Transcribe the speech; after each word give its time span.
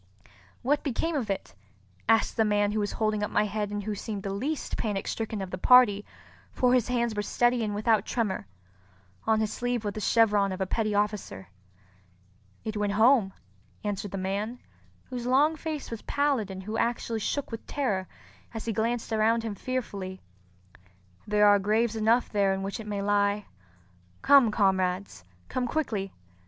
"What 0.63 0.81
became 0.81 1.15
of 1.15 1.29
it?" 1.29 1.53
asked 2.09 2.35
the 2.35 2.43
man 2.43 2.71
who 2.71 2.79
was 2.79 2.93
holding 2.93 3.21
up 3.21 3.29
my 3.29 3.43
head 3.45 3.69
and 3.69 3.83
who 3.83 3.93
seemed 3.93 4.23
the 4.23 4.33
least 4.33 4.75
panic 4.75 5.07
stricken 5.07 5.43
of 5.43 5.51
the 5.51 5.59
party, 5.59 6.03
for 6.51 6.73
his 6.73 6.87
hands 6.87 7.13
were 7.13 7.21
steady 7.21 7.63
and 7.63 7.75
without 7.75 8.03
tremor. 8.03 8.47
On 9.27 9.39
his 9.39 9.53
sleeve 9.53 9.85
was 9.85 9.93
the 9.93 9.99
chevron 10.01 10.51
of 10.51 10.59
a 10.59 10.65
petty 10.65 10.95
officer. 10.95 11.49
"It 12.65 12.75
went 12.75 12.93
home," 12.93 13.33
answered 13.83 14.09
the 14.09 14.17
man, 14.17 14.57
whose 15.11 15.27
long 15.27 15.55
face 15.55 15.91
was 15.91 16.01
pallid 16.01 16.49
and 16.49 16.63
who 16.63 16.79
actually 16.79 17.19
shook 17.19 17.51
with 17.51 17.63
terror 17.67 18.07
as 18.55 18.65
he 18.65 18.73
glanced 18.73 19.13
around 19.13 19.43
him 19.43 19.53
fearfully. 19.53 20.19
"There 21.27 21.45
are 21.45 21.59
graves 21.59 21.95
enough 21.95 22.27
there 22.27 22.55
in 22.55 22.63
which 22.63 22.79
it 22.79 22.87
may 22.87 23.03
lie. 23.03 23.45
Come, 24.23 24.49
comrades—come 24.49 25.67
quickly! 25.67 26.11